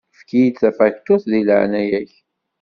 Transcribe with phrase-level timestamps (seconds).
[0.13, 2.11] Efk-iyi-d tafakturt di leɛnaya-k.